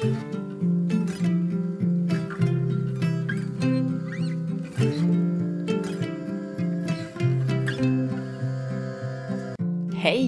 Hej 0.00 0.12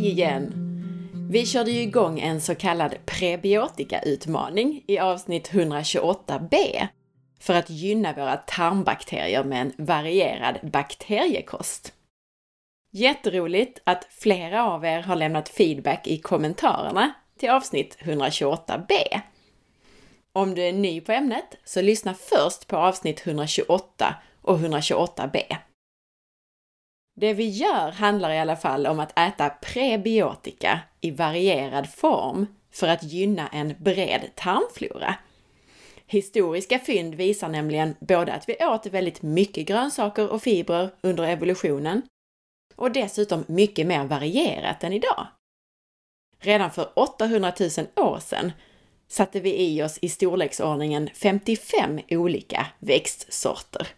igen! 0.07 0.53
Vi 1.31 1.47
körde 1.47 1.71
ju 1.71 1.81
igång 1.81 2.21
en 2.21 2.41
så 2.41 2.55
kallad 2.55 2.95
prebiotikautmaning 3.07 4.85
i 4.87 4.99
avsnitt 4.99 5.51
128b 5.51 6.87
för 7.41 7.55
att 7.55 7.71
gynna 7.71 8.13
våra 8.13 8.37
tarmbakterier 8.37 9.45
med 9.45 9.61
en 9.61 9.87
varierad 9.87 10.59
bakteriekost. 10.63 11.93
Jätteroligt 12.91 13.81
att 13.85 14.05
flera 14.11 14.65
av 14.65 14.85
er 14.85 15.01
har 15.01 15.17
lämnat 15.17 15.49
feedback 15.49 16.07
i 16.07 16.19
kommentarerna 16.19 17.13
till 17.39 17.51
avsnitt 17.51 17.99
128b. 18.01 19.21
Om 20.35 20.55
du 20.55 20.63
är 20.63 20.73
ny 20.73 21.01
på 21.01 21.13
ämnet 21.13 21.57
så 21.65 21.81
lyssna 21.83 22.15
först 22.15 22.67
på 22.67 22.77
avsnitt 22.77 23.27
128 23.27 24.15
och 24.43 24.59
128b. 24.59 25.57
Det 27.17 27.35
vi 27.35 27.49
gör 27.49 27.91
handlar 27.91 28.31
i 28.31 28.39
alla 28.39 28.57
fall 28.57 28.87
om 28.87 29.01
att 29.01 29.19
äta 29.19 29.51
prebiotika 29.51 30.81
i 31.01 31.11
varierad 31.11 31.91
form 31.91 32.47
för 32.71 32.89
att 32.89 33.03
gynna 33.03 33.49
en 33.49 33.75
bred 33.79 34.31
tarmflora. 34.35 35.15
Historiska 36.07 36.79
fynd 36.79 37.15
visar 37.15 37.49
nämligen 37.49 37.95
både 38.01 38.33
att 38.33 38.49
vi 38.49 38.57
åt 38.61 38.87
väldigt 38.87 39.23
mycket 39.23 39.67
grönsaker 39.67 40.29
och 40.29 40.43
fibrer 40.43 40.91
under 41.01 41.25
evolutionen 41.25 42.03
och 42.77 42.93
dessutom 42.93 43.45
mycket 43.49 43.87
mer 43.87 44.05
varierat 44.05 44.85
än 44.85 44.93
idag. 44.93 45.27
Redan 46.39 46.71
för 46.71 46.99
800 46.99 47.53
000 47.61 47.71
år 47.97 48.19
sedan 48.19 48.53
satte 49.13 49.41
vi 49.41 49.61
i 49.61 49.83
oss 49.83 49.99
i 50.03 50.09
storleksordningen 50.09 51.11
55 51.15 52.01
olika 52.09 52.67
växtsorter. 52.79 53.89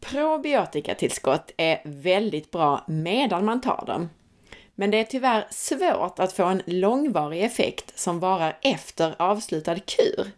Probiotikatillskott 0.00 1.52
är 1.56 1.80
väldigt 1.84 2.50
bra 2.50 2.84
medan 2.88 3.44
man 3.44 3.60
tar 3.60 3.84
dem. 3.86 4.10
Men 4.74 4.90
det 4.90 4.98
är 4.98 5.04
tyvärr 5.04 5.46
svårt 5.50 6.18
att 6.18 6.32
få 6.32 6.44
en 6.44 6.62
långvarig 6.66 7.44
effekt 7.44 7.98
som 7.98 8.20
varar 8.20 8.58
efter 8.62 9.14
avslutad 9.18 9.78
kur. 9.78 10.30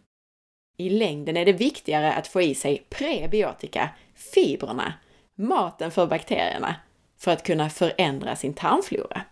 I 0.76 0.90
längden 0.90 1.36
är 1.36 1.44
det 1.44 1.52
viktigare 1.52 2.12
att 2.12 2.28
få 2.28 2.42
i 2.42 2.54
sig 2.54 2.86
prebiotika, 2.88 3.90
fibrerna, 4.14 4.92
maten 5.34 5.90
för 5.90 6.06
bakterierna, 6.06 6.76
för 7.18 7.30
att 7.30 7.42
kunna 7.42 7.70
förändra 7.70 8.36
sin 8.36 8.54
tarmflora. 8.54 9.22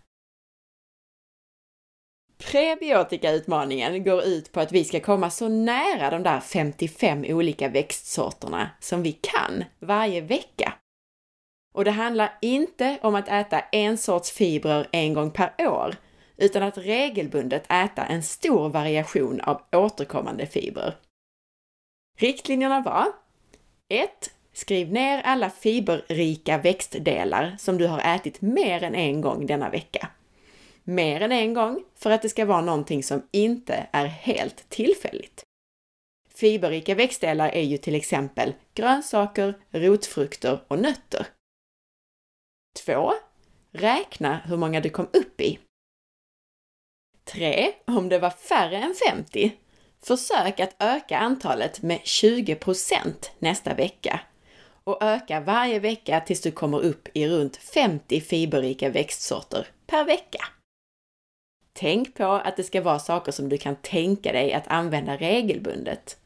Prebiotikautmaningen 2.51 4.05
går 4.05 4.23
ut 4.23 4.53
på 4.53 4.61
att 4.61 4.73
vi 4.73 4.85
ska 4.85 5.01
komma 5.01 5.31
så 5.31 5.49
nära 5.49 6.11
de 6.11 6.23
där 6.23 6.41
55 6.41 7.25
olika 7.29 7.69
växtsorterna 7.69 8.71
som 8.81 9.03
vi 9.03 9.13
kan 9.13 9.65
varje 9.81 10.21
vecka. 10.21 10.75
Och 11.75 11.85
det 11.85 11.91
handlar 11.91 12.39
inte 12.43 12.99
om 13.03 13.15
att 13.15 13.29
äta 13.29 13.61
en 13.61 13.99
sorts 13.99 14.31
fibrer 14.31 14.89
en 14.93 15.15
gång 15.15 15.31
per 15.31 15.55
år, 15.59 15.95
utan 16.37 16.63
att 16.63 16.79
regelbundet 16.79 17.73
äta 17.73 18.05
en 18.05 18.23
stor 18.23 18.69
variation 18.69 19.41
av 19.41 19.63
återkommande 19.73 20.47
fibrer. 20.47 20.97
Riktlinjerna 22.19 22.81
var 22.81 23.07
1. 23.89 24.11
Skriv 24.53 24.93
ner 24.93 25.23
alla 25.23 25.51
fiberrika 25.51 26.59
växtdelar 26.59 27.57
som 27.59 27.79
du 27.79 27.87
har 27.87 28.15
ätit 28.15 28.41
mer 28.41 28.83
än 28.83 28.95
en 28.95 29.21
gång 29.21 29.47
denna 29.47 29.71
vecka 29.71 30.09
mer 30.85 31.21
än 31.21 31.33
en 31.33 31.55
gång 31.55 31.85
för 31.95 32.11
att 32.11 32.23
det 32.23 32.29
ska 32.29 32.45
vara 32.45 32.61
någonting 32.61 33.03
som 33.03 33.29
inte 33.31 33.87
är 33.93 34.07
helt 34.07 34.69
tillfälligt. 34.69 35.45
Fiberrika 36.35 36.95
växtdelar 36.95 37.49
är 37.49 37.63
ju 37.63 37.77
till 37.77 37.95
exempel 37.95 38.55
grönsaker, 38.75 39.55
rotfrukter 39.71 40.61
och 40.69 40.79
nötter. 40.79 41.27
2. 42.87 43.13
Räkna 43.71 44.41
hur 44.45 44.57
många 44.57 44.81
du 44.81 44.91
kom 44.91 45.09
upp 45.13 45.41
i. 45.41 45.59
3. 47.25 47.73
Om 47.87 48.09
det 48.09 48.19
var 48.19 48.31
färre 48.31 48.77
än 48.77 48.95
50, 49.09 49.53
försök 50.03 50.61
att 50.61 50.77
öka 50.79 51.19
antalet 51.19 51.83
med 51.83 51.99
20% 51.99 53.13
nästa 53.39 53.75
vecka 53.75 54.21
och 54.85 55.03
öka 55.03 55.41
varje 55.41 55.79
vecka 55.79 56.21
tills 56.21 56.41
du 56.41 56.51
kommer 56.51 56.81
upp 56.81 57.09
i 57.13 57.29
runt 57.29 57.57
50 57.57 58.21
fiberrika 58.21 58.91
växtsorter 58.91 59.67
per 59.87 60.05
vecka. 60.05 60.45
Tänk 61.77 62.15
på 62.15 62.25
att 62.25 62.57
det 62.57 62.65
ska 62.65 62.81
vara 62.81 62.99
saker 62.99 63.33
som 63.33 63.49
du 63.49 63.59
kan 63.59 63.77
tänka 63.77 64.33
dig 64.33 64.53
att 64.53 64.69
använda 64.69 65.17
regelbundet. 65.17 66.19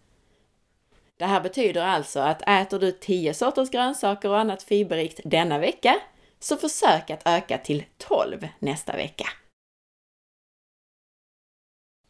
Det 1.16 1.24
här 1.24 1.40
betyder 1.40 1.82
alltså 1.82 2.20
att 2.20 2.48
äter 2.48 2.78
du 2.78 2.92
10 2.92 3.34
sorters 3.34 3.70
grönsaker 3.70 4.28
och 4.28 4.38
annat 4.38 4.62
fiberrikt 4.62 5.20
denna 5.24 5.58
vecka, 5.58 5.96
så 6.38 6.56
försök 6.56 7.10
att 7.10 7.22
öka 7.24 7.58
till 7.58 7.84
12 7.98 8.48
nästa 8.58 8.96
vecka. 8.96 9.24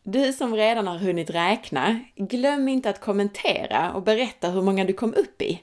Du 0.02 0.32
som 0.32 0.56
redan 0.56 0.86
har 0.86 0.98
hunnit 0.98 1.30
räkna, 1.30 2.00
glöm 2.16 2.68
inte 2.68 2.90
att 2.90 3.00
kommentera 3.00 3.92
och 3.92 4.02
berätta 4.02 4.50
hur 4.50 4.62
många 4.62 4.84
du 4.84 4.92
kom 4.92 5.14
upp 5.14 5.42
i. 5.42 5.62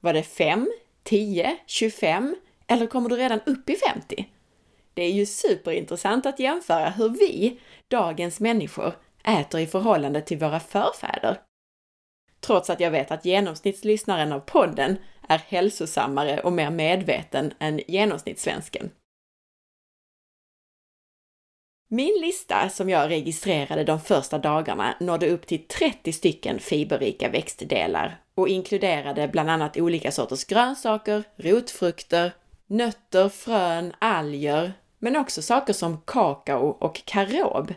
Var 0.00 0.12
det 0.12 0.22
5, 0.22 0.72
10, 1.02 1.56
25 1.66 2.36
eller 2.66 2.86
kommer 2.86 3.08
du 3.08 3.16
redan 3.16 3.40
upp 3.46 3.70
i 3.70 3.76
50? 3.76 4.28
Det 4.94 5.02
är 5.02 5.12
ju 5.12 5.26
superintressant 5.26 6.26
att 6.26 6.38
jämföra 6.38 6.90
hur 6.90 7.08
vi, 7.08 7.60
dagens 7.88 8.40
människor, 8.40 8.92
äter 9.24 9.60
i 9.60 9.66
förhållande 9.66 10.20
till 10.20 10.38
våra 10.38 10.60
förfäder. 10.60 11.40
Trots 12.40 12.70
att 12.70 12.80
jag 12.80 12.90
vet 12.90 13.10
att 13.10 13.24
genomsnittslyssnaren 13.24 14.32
av 14.32 14.40
podden 14.40 14.96
är 15.28 15.38
hälsosammare 15.38 16.40
och 16.40 16.52
mer 16.52 16.70
medveten 16.70 17.54
än 17.58 17.80
genomsnittssvensken. 17.88 18.90
Min 21.88 22.20
lista 22.20 22.68
som 22.68 22.90
jag 22.90 23.10
registrerade 23.10 23.84
de 23.84 24.00
första 24.00 24.38
dagarna 24.38 24.96
nådde 25.00 25.30
upp 25.30 25.46
till 25.46 25.68
30 25.68 26.12
stycken 26.12 26.58
fiberrika 26.58 27.28
växtdelar 27.28 28.20
och 28.34 28.48
inkluderade 28.48 29.28
bland 29.28 29.50
annat 29.50 29.76
olika 29.76 30.12
sorters 30.12 30.44
grönsaker, 30.44 31.24
rotfrukter, 31.36 32.32
nötter, 32.66 33.28
frön, 33.28 33.92
alger, 33.98 34.72
men 35.04 35.16
också 35.16 35.42
saker 35.42 35.72
som 35.72 36.00
kakao 36.04 36.68
och 36.68 37.04
karob, 37.04 37.74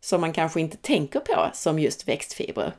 som 0.00 0.20
man 0.20 0.32
kanske 0.32 0.60
inte 0.60 0.76
tänker 0.76 1.20
på 1.20 1.50
som 1.52 1.78
just 1.78 2.08
växtfibrer. 2.08 2.72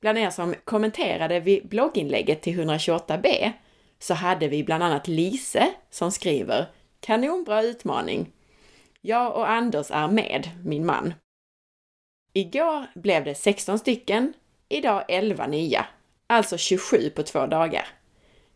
Bland 0.00 0.18
er 0.18 0.30
som 0.30 0.54
kommenterade 0.64 1.40
vid 1.40 1.68
blogginlägget 1.68 2.42
till 2.42 2.60
128b 2.60 3.52
så 3.98 4.14
hade 4.14 4.48
vi 4.48 4.64
bland 4.64 4.82
annat 4.82 5.08
Lise 5.08 5.74
som 5.90 6.12
skriver 6.12 6.66
Kanonbra 7.00 7.62
utmaning! 7.62 8.32
Jag 9.00 9.36
och 9.36 9.50
Anders 9.50 9.90
är 9.90 10.08
med, 10.08 10.50
min 10.64 10.86
man. 10.86 11.14
Igår 12.32 12.86
blev 12.94 13.24
det 13.24 13.34
16 13.34 13.78
stycken, 13.78 14.32
idag 14.68 15.04
11 15.08 15.46
nya, 15.46 15.86
alltså 16.26 16.56
27 16.56 17.10
på 17.10 17.22
två 17.22 17.46
dagar. 17.46 17.88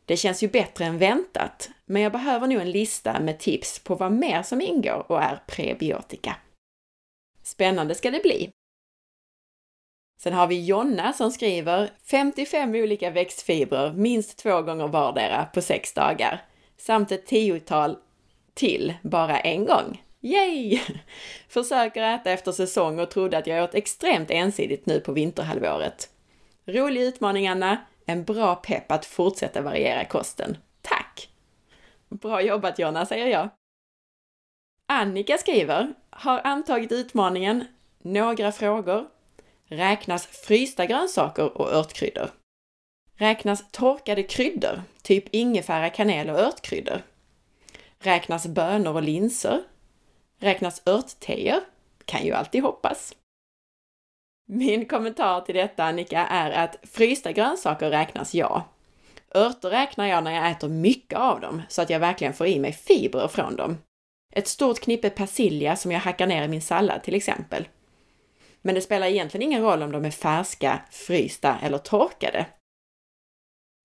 Det 0.08 0.16
känns 0.16 0.42
ju 0.42 0.48
bättre 0.48 0.84
än 0.84 0.98
väntat, 0.98 1.70
men 1.86 2.02
jag 2.02 2.12
behöver 2.12 2.46
nog 2.46 2.60
en 2.60 2.70
lista 2.70 3.20
med 3.20 3.38
tips 3.38 3.78
på 3.78 3.94
vad 3.94 4.12
mer 4.12 4.42
som 4.42 4.60
ingår 4.60 5.04
och 5.08 5.22
är 5.22 5.42
prebiotika. 5.46 6.36
Spännande 7.42 7.94
ska 7.94 8.10
det 8.10 8.22
bli! 8.22 8.50
Sen 10.20 10.32
har 10.32 10.46
vi 10.46 10.64
Jonna 10.64 11.12
som 11.12 11.30
skriver 11.30 11.91
55 12.10 12.74
olika 12.74 13.10
växtfibrer 13.10 13.92
minst 13.92 14.38
två 14.38 14.62
gånger 14.62 14.88
vardera 14.88 15.44
på 15.44 15.62
sex 15.62 15.92
dagar 15.92 16.42
samt 16.76 17.12
ett 17.12 17.26
tiotal 17.26 17.96
till 18.54 18.94
bara 19.02 19.40
en 19.40 19.64
gång. 19.64 20.02
Yay! 20.20 20.80
Försöker 21.48 22.02
äta 22.02 22.30
efter 22.30 22.52
säsong 22.52 22.98
och 22.98 23.10
trodde 23.10 23.38
att 23.38 23.46
jag 23.46 23.64
åt 23.64 23.75
extremt 23.75 24.31
ensidigt 24.31 24.87
nu 24.87 25.00
på 25.00 25.12
vinterhalvåret. 25.12 26.11
Rolig 26.66 27.02
utmaning 27.02 27.49
Anna! 27.49 27.78
En 28.10 28.25
bra 28.25 28.55
pepp 28.55 28.93
att 28.93 29.06
fortsätta 29.06 29.62
variera 29.62 30.05
kosten. 30.05 30.56
Tack! 30.82 31.28
Bra 32.08 32.43
jobbat 32.43 32.78
Jonna, 32.78 33.06
säger 33.06 33.26
jag. 33.26 33.49
Annika 34.87 35.38
skriver, 35.38 35.94
har 36.10 36.40
antagit 36.44 36.93
utmaningen 36.93 37.64
Några 37.99 38.52
frågor. 38.52 39.08
Räknas 39.64 40.26
frysta 40.26 40.87
grönsaker 40.87 41.58
och 41.58 41.72
örtkryddor? 41.72 42.31
Räknas 43.14 43.70
torkade 43.70 44.22
kryddor, 44.22 44.82
typ 45.02 45.34
ingefära, 45.34 45.90
kanel 45.90 46.31
och 46.31 46.38
örtkryddor? 46.38 47.02
Räknas 47.99 48.46
bönor 48.46 48.94
och 48.94 49.02
linser? 49.02 49.62
Räknas 50.38 50.82
örtteer? 50.87 51.61
Kan 52.04 52.25
ju 52.25 52.32
alltid 52.32 52.62
hoppas. 52.62 53.14
Min 54.50 54.87
kommentar 54.87 55.41
till 55.41 55.55
detta 55.55 55.85
Annika 55.85 56.27
är 56.27 56.50
att 56.50 56.77
frysta 56.83 57.33
grönsaker 57.33 57.91
räknas 57.91 58.35
ja. 58.35 58.65
Örter 59.35 59.71
räknar 59.71 60.06
jag 60.06 60.25
när 60.25 60.31
jag 60.31 60.50
äter 60.50 60.69
mycket 60.69 61.19
av 61.19 61.41
dem 61.41 61.62
så 61.69 61.83
att 61.83 61.91
jag 61.91 62.00
verkligen 62.00 62.35
får 62.35 62.47
i 62.47 62.59
mig 62.59 62.73
fibrer 62.73 63.29
från 63.29 63.56
dem. 63.56 63.79
Ett 64.33 64.49
stort 64.49 64.81
knippe 64.81 65.11
persilja 65.11 65.77
som 65.77 65.93
jag 65.93 66.00
hackar 66.00 66.27
ner 66.27 66.45
i 66.45 66.49
min 66.49 66.62
sallad 66.62 67.03
till 67.03 67.15
exempel. 67.15 67.69
Men 68.62 68.75
det 68.75 68.81
spelar 68.81 69.06
egentligen 69.06 69.43
ingen 69.43 69.62
roll 69.62 69.83
om 69.83 69.93
de 69.93 70.05
är 70.05 70.11
färska, 70.11 70.81
frysta 70.91 71.59
eller 71.62 71.79
torkade. 71.79 72.47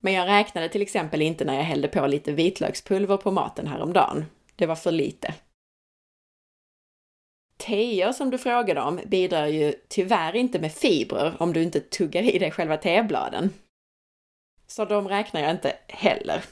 Men 0.02 0.14
jag 0.14 0.28
räknade 0.28 0.70
till 0.70 0.82
exempel 0.82 1.22
inte 1.22 1.46
när 1.46 1.56
jag 1.56 1.64
hällde 1.64 1.88
på 1.88 2.08
lite 2.08 2.32
vitlökspulver 2.32 3.18
på 3.18 3.32
maten 3.32 3.68
häromdagen. 3.68 4.26
Det 4.56 4.66
var 4.66 4.76
för 4.76 4.92
lite. 4.92 5.34
Teer 7.64 8.12
som 8.12 8.30
du 8.30 8.38
frågade 8.38 8.82
om 8.82 9.00
bidrar 9.06 9.48
ju 9.48 9.74
tyvärr 9.88 10.36
inte 10.36 10.60
med 10.60 10.72
fibrer 10.72 11.36
om 11.40 11.54
du 11.54 11.64
inte 11.64 11.80
tuggar 11.80 12.24
i 12.24 12.40
dig 12.40 12.52
själva 12.52 12.78
tebladen. 12.78 13.54
Så 14.68 14.86
de 14.86 15.08
räknar 15.08 15.42
jag 15.42 15.52
inte 15.52 15.76
heller. 15.88 16.44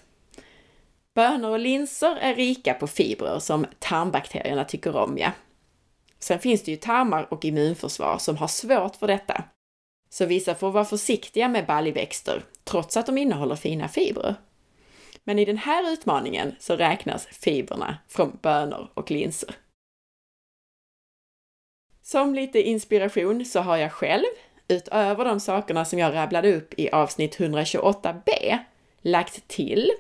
Bönor 1.15 1.49
och 1.49 1.59
linser 1.59 2.15
är 2.15 2.35
rika 2.35 2.73
på 2.73 2.87
fibrer 2.87 3.39
som 3.39 3.65
tarmbakterierna 3.79 4.63
tycker 4.65 4.95
om, 4.95 5.17
ja. 5.17 5.31
Sen 6.19 6.39
finns 6.39 6.63
det 6.63 6.71
ju 6.71 6.77
tarmar 6.77 7.33
och 7.33 7.45
immunförsvar 7.45 8.17
som 8.17 8.37
har 8.37 8.47
svårt 8.47 8.95
för 8.95 9.07
detta. 9.07 9.43
Så 10.09 10.25
vissa 10.25 10.55
får 10.55 10.71
vara 10.71 10.85
försiktiga 10.85 11.47
med 11.47 11.65
baljväxter, 11.65 12.43
trots 12.63 12.97
att 12.97 13.05
de 13.05 13.17
innehåller 13.17 13.55
fina 13.55 13.87
fibrer. 13.87 14.35
Men 15.23 15.39
i 15.39 15.45
den 15.45 15.57
här 15.57 15.93
utmaningen 15.93 16.55
så 16.59 16.75
räknas 16.75 17.25
fibrerna 17.25 17.97
från 18.07 18.39
bönor 18.41 18.91
och 18.93 19.11
linser. 19.11 19.55
Som 22.01 22.35
lite 22.35 22.61
inspiration 22.61 23.45
så 23.45 23.59
har 23.59 23.77
jag 23.77 23.91
själv, 23.91 24.25
utöver 24.67 25.25
de 25.25 25.39
sakerna 25.39 25.85
som 25.85 25.99
jag 25.99 26.13
rabblade 26.13 26.55
upp 26.55 26.73
i 26.79 26.89
avsnitt 26.89 27.37
128b, 27.37 28.57
lagt 29.01 29.47
till 29.47 29.91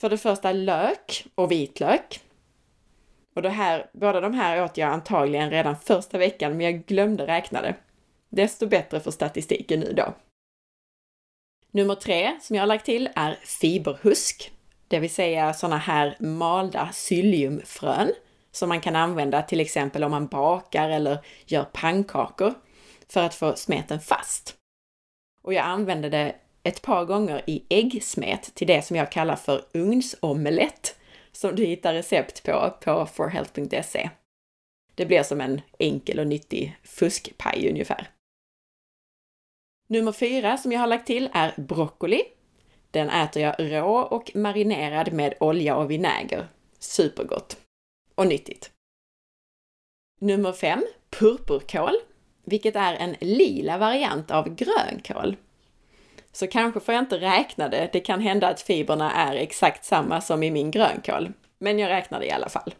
för 0.00 0.10
det 0.10 0.18
första 0.18 0.52
lök 0.52 1.26
och 1.34 1.50
vitlök. 1.50 2.20
Och 3.34 3.42
det 3.42 3.50
här, 3.50 3.90
båda 3.92 4.20
de 4.20 4.34
här 4.34 4.64
åt 4.64 4.76
jag 4.76 4.90
antagligen 4.90 5.50
redan 5.50 5.76
första 5.76 6.18
veckan, 6.18 6.56
men 6.56 6.60
jag 6.60 6.86
glömde 6.86 7.26
räkna 7.26 7.62
det. 7.62 7.74
Desto 8.28 8.66
bättre 8.66 9.00
för 9.00 9.10
statistiken 9.10 9.80
nu 9.80 9.92
då. 9.92 10.14
Nummer 11.70 11.94
tre 11.94 12.38
som 12.40 12.56
jag 12.56 12.62
har 12.62 12.66
lagt 12.66 12.84
till 12.84 13.08
är 13.14 13.38
fiberhusk, 13.42 14.52
det 14.88 14.98
vill 14.98 15.10
säga 15.10 15.54
sådana 15.54 15.78
här 15.78 16.16
malda 16.20 16.86
psylliumfrön 16.86 18.12
som 18.52 18.68
man 18.68 18.80
kan 18.80 18.96
använda 18.96 19.42
till 19.42 19.60
exempel 19.60 20.04
om 20.04 20.10
man 20.10 20.26
bakar 20.26 20.90
eller 20.90 21.18
gör 21.46 21.64
pannkakor 21.64 22.54
för 23.08 23.22
att 23.22 23.34
få 23.34 23.56
smeten 23.56 24.00
fast. 24.00 24.56
Och 25.42 25.54
jag 25.54 25.64
använde 25.64 26.08
det 26.08 26.34
ett 26.62 26.82
par 26.82 27.04
gånger 27.04 27.42
i 27.46 27.64
äggsmet 27.68 28.54
till 28.54 28.66
det 28.66 28.82
som 28.82 28.96
jag 28.96 29.12
kallar 29.12 29.36
för 29.36 29.64
ugnsomelett 29.74 30.96
som 31.32 31.56
du 31.56 31.64
hittar 31.64 31.94
recept 31.94 32.42
på 32.42 32.74
på 32.80 33.06
forhealth.se. 33.06 34.10
Det 34.94 35.06
blir 35.06 35.22
som 35.22 35.40
en 35.40 35.60
enkel 35.78 36.18
och 36.18 36.26
nyttig 36.26 36.78
fuskpaj 36.84 37.68
ungefär. 37.70 38.08
Nummer 39.88 40.12
fyra 40.12 40.56
som 40.56 40.72
jag 40.72 40.80
har 40.80 40.86
lagt 40.86 41.06
till 41.06 41.30
är 41.32 41.54
broccoli. 41.56 42.22
Den 42.90 43.10
äter 43.10 43.42
jag 43.42 43.54
rå 43.58 43.96
och 43.96 44.30
marinerad 44.34 45.12
med 45.12 45.34
olja 45.40 45.76
och 45.76 45.90
vinäger. 45.90 46.48
Supergott! 46.78 47.61
Och 48.22 48.28
nyttigt. 48.28 48.70
Nummer 50.20 50.52
fem, 50.52 50.84
purpurkål, 51.10 51.94
vilket 52.44 52.76
är 52.76 52.94
en 52.94 53.16
lila 53.20 53.78
variant 53.78 54.30
av 54.30 54.54
grönkål. 54.54 55.36
Så 56.32 56.46
kanske 56.46 56.80
får 56.80 56.94
jag 56.94 57.02
inte 57.02 57.20
räkna 57.20 57.68
det. 57.68 57.90
Det 57.92 58.00
kan 58.00 58.20
hända 58.20 58.48
att 58.48 58.60
fibrerna 58.60 59.12
är 59.12 59.34
exakt 59.34 59.84
samma 59.84 60.20
som 60.20 60.42
i 60.42 60.50
min 60.50 60.70
grönkål, 60.70 61.32
men 61.58 61.78
jag 61.78 61.88
räknar 61.88 62.20
det 62.20 62.26
i 62.26 62.30
alla 62.30 62.48
fall. 62.48 62.74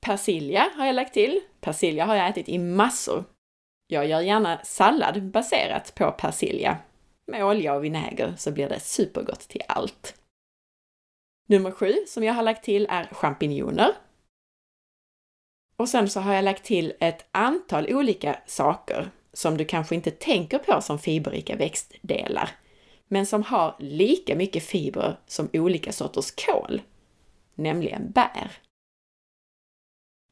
Persilja 0.00 0.70
har 0.76 0.86
jag 0.86 0.94
lagt 0.94 1.14
till. 1.14 1.40
Persilja 1.60 2.04
har 2.04 2.14
jag 2.14 2.28
ätit 2.28 2.48
i 2.48 2.58
massor. 2.58 3.24
Jag 3.86 4.06
gör 4.06 4.20
gärna 4.20 4.60
sallad 4.64 5.22
baserat 5.22 5.94
på 5.94 6.10
persilja. 6.10 6.78
Med 7.26 7.44
olja 7.44 7.74
och 7.74 7.84
vinäger 7.84 8.34
så 8.36 8.52
blir 8.52 8.68
det 8.68 8.80
supergott 8.80 9.40
till 9.40 9.62
allt. 9.68 10.14
Nummer 11.46 11.70
sju 11.70 11.94
som 12.06 12.24
jag 12.24 12.34
har 12.34 12.42
lagt 12.42 12.64
till 12.64 12.86
är 12.90 13.04
champinjoner. 13.04 13.94
Och 15.76 15.88
sen 15.88 16.08
så 16.08 16.20
har 16.20 16.34
jag 16.34 16.44
lagt 16.44 16.64
till 16.64 16.92
ett 17.00 17.26
antal 17.32 17.86
olika 17.94 18.36
saker 18.46 19.10
som 19.32 19.56
du 19.56 19.64
kanske 19.64 19.94
inte 19.94 20.10
tänker 20.10 20.58
på 20.58 20.80
som 20.80 20.98
fiberrika 20.98 21.56
växtdelar, 21.56 22.50
men 23.08 23.26
som 23.26 23.42
har 23.42 23.76
lika 23.78 24.36
mycket 24.36 24.62
fibrer 24.62 25.18
som 25.26 25.48
olika 25.52 25.92
sorters 25.92 26.30
kål, 26.30 26.82
nämligen 27.54 28.10
bär. 28.10 28.50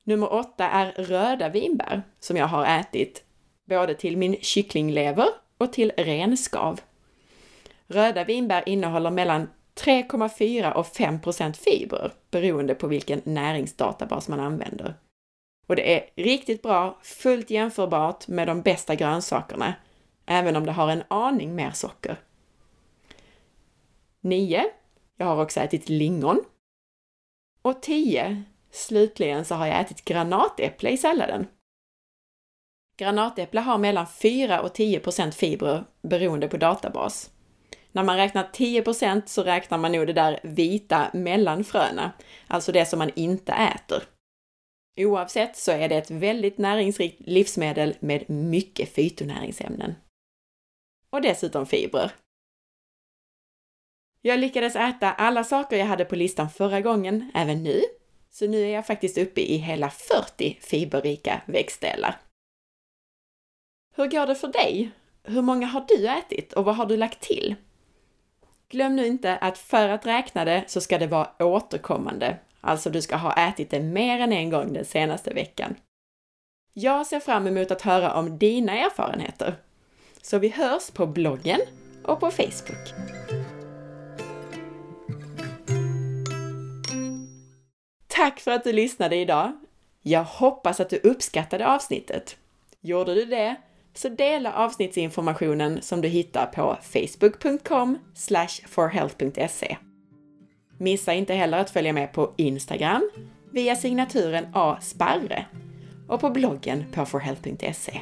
Nummer 0.05 0.33
åtta 0.33 0.69
är 0.69 0.93
röda 0.93 1.49
vinbär 1.49 2.03
som 2.21 2.37
jag 2.37 2.47
har 2.47 2.67
ätit 2.67 3.25
både 3.65 3.95
till 3.95 4.17
min 4.17 4.37
kycklinglever 4.41 5.29
och 5.59 5.73
till 5.73 5.93
renskav. 5.97 6.81
Röda 7.87 8.25
vinbär 8.25 8.69
innehåller 8.69 9.11
mellan 9.11 9.49
3,4 9.75 10.73
och 10.73 10.87
5% 10.87 11.53
fibrer 11.53 12.13
beroende 12.31 12.75
på 12.75 12.87
vilken 12.87 13.21
näringsdatabas 13.25 14.29
man 14.29 14.41
använder. 14.41 14.95
Och 15.67 15.77
det 15.77 15.97
är 15.97 16.23
riktigt 16.23 16.63
bra, 16.63 16.99
fullt 17.03 17.51
jämförbart 17.51 18.29
med 18.29 18.49
de 18.49 18.63
bästa 18.63 18.95
grönsakerna, 18.95 19.75
även 20.27 20.57
om 20.57 20.67
det 20.67 20.73
har 20.73 20.89
en 20.89 21.03
aning 21.09 21.55
mer 21.55 21.71
socker. 21.71 22.21
9. 24.21 24.65
Jag 25.17 25.27
har 25.27 25.43
också 25.43 25.61
ätit 25.61 25.89
lingon. 25.89 26.45
Och 27.63 27.83
10. 27.83 28.43
Slutligen 28.71 29.45
så 29.45 29.55
har 29.55 29.67
jag 29.67 29.81
ätit 29.81 30.05
granatäpple 30.05 30.91
i 30.91 30.97
salladen. 30.97 31.47
Granatäpple 32.97 33.61
har 33.61 33.79
mellan 33.79 34.07
4 34.07 34.61
och 34.61 34.77
10% 34.77 35.31
fibrer 35.31 35.85
beroende 36.03 36.49
på 36.49 36.57
databas. 36.57 37.31
När 37.93 38.03
man 38.03 38.17
räknar 38.17 38.49
10% 38.53 39.23
så 39.27 39.43
räknar 39.43 39.79
man 39.79 39.93
nog 39.93 40.07
det 40.07 40.13
där 40.13 40.41
vita 40.43 41.11
mellan 41.13 41.65
fröna, 41.65 42.13
alltså 42.47 42.73
det 42.73 42.87
som 42.87 42.99
man 42.99 43.11
inte 43.15 43.53
äter. 43.53 44.03
Oavsett 44.97 45.57
så 45.57 45.73
är 45.73 45.89
det 45.89 45.97
ett 45.97 46.11
väldigt 46.11 46.59
näringsrikt 46.59 47.21
livsmedel 47.21 47.97
med 48.01 48.31
mycket 48.31 48.95
fytonäringsämnen. 48.95 49.95
Och 51.11 51.23
dessutom 51.23 51.67
fibrer. 51.67 52.13
Jag 54.21 54.39
lyckades 54.39 54.77
äta 54.77 55.13
alla 55.13 55.45
saker 55.45 55.77
jag 55.77 55.87
hade 55.87 56.05
på 56.05 56.17
listan 56.17 56.51
förra 56.51 56.81
gången, 56.81 57.31
även 57.35 57.63
nu. 57.63 57.81
Så 58.31 58.47
nu 58.47 58.63
är 58.63 58.75
jag 58.75 58.87
faktiskt 58.87 59.19
uppe 59.19 59.41
i 59.41 59.57
hela 59.57 59.91
40 59.91 60.59
fiberrika 60.61 61.43
växtdelar. 61.47 62.21
Hur 63.95 64.07
går 64.07 64.27
det 64.27 64.35
för 64.35 64.49
dig? 64.49 64.91
Hur 65.23 65.43
många 65.43 65.67
har 65.67 65.85
du 65.89 66.09
ätit 66.09 66.53
och 66.53 66.65
vad 66.65 66.77
har 66.77 66.87
du 66.87 66.97
lagt 66.97 67.21
till? 67.21 67.55
Glöm 68.69 68.97
nu 68.97 69.07
inte 69.07 69.37
att 69.37 69.59
för 69.59 69.89
att 69.89 70.07
räkna 70.07 70.45
det 70.45 70.65
så 70.67 70.81
ska 70.81 70.99
det 70.99 71.07
vara 71.07 71.31
återkommande 71.39 72.39
Alltså 72.65 72.91
du 72.91 73.03
ska 73.03 73.17
ha 73.17 73.49
ätit 73.49 73.71
det 73.71 73.81
mer 73.81 74.21
än 74.21 74.33
en 74.33 74.51
gång 74.51 74.73
den 74.73 74.85
senaste 74.85 75.35
veckan. 75.35 75.75
Jag 76.73 77.07
ser 77.07 77.21
fram 77.21 77.47
emot 77.47 77.71
att 77.71 77.83
höra 77.83 78.15
om 78.15 78.39
dina 78.39 78.73
erfarenheter. 78.79 79.55
Så 80.23 80.39
vi 80.39 80.49
hörs 80.49 80.91
på 80.91 81.07
bloggen 81.07 81.61
och 82.05 82.21
på 82.21 82.31
Facebook. 82.31 82.95
Tack 88.07 88.41
för 88.41 88.51
att 88.51 88.65
du 88.65 88.73
lyssnade 88.73 89.17
idag! 89.17 89.53
Jag 90.03 90.25
hoppas 90.25 90.81
att 90.81 90.91
du 90.91 90.97
uppskattade 90.97 91.67
avsnittet. 91.67 92.37
Gjorde 92.81 93.15
du 93.15 93.25
det, 93.25 93.57
så 93.95 94.09
dela 94.09 94.53
avsnittsinformationen 94.53 95.83
som 95.83 96.01
du 96.01 96.09
hittar 96.09 96.47
på 96.47 96.79
facebook.com 96.83 97.99
forhealth.se. 98.69 99.77
Missa 100.83 101.15
inte 101.15 101.35
heller 101.35 101.59
att 101.59 101.71
följa 101.71 101.93
med 101.93 102.13
på 102.13 102.33
Instagram 102.37 103.11
via 103.53 103.77
signaturen 103.77 104.47
asparre 104.53 105.47
och 106.09 106.21
på 106.21 106.31
bloggen 106.31 106.85
på 106.93 107.07
forhealth.se. 107.07 108.01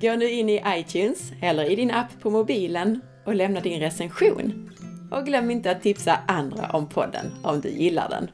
Gå 0.00 0.16
nu 0.16 0.30
in 0.30 0.48
i 0.48 0.62
iTunes 0.66 1.32
eller 1.42 1.70
i 1.70 1.76
din 1.76 1.90
app 1.90 2.20
på 2.20 2.30
mobilen 2.30 3.00
och 3.24 3.34
lämna 3.34 3.60
din 3.60 3.80
recension. 3.80 4.70
Och 5.10 5.26
glöm 5.26 5.50
inte 5.50 5.70
att 5.70 5.82
tipsa 5.82 6.18
andra 6.26 6.70
om 6.72 6.88
podden 6.88 7.26
om 7.42 7.60
du 7.60 7.68
gillar 7.68 8.08
den. 8.08 8.30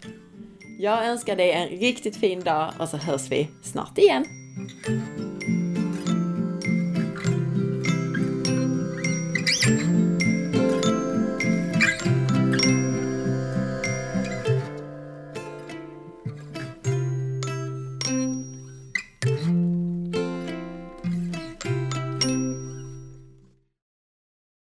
Jag 0.78 1.06
önskar 1.06 1.36
dig 1.36 1.52
en 1.52 1.68
riktigt 1.68 2.16
fin 2.16 2.40
dag 2.40 2.72
och 2.78 2.88
så 2.88 2.96
hörs 2.96 3.30
vi 3.30 3.48
snart 3.62 3.98
igen. 3.98 4.24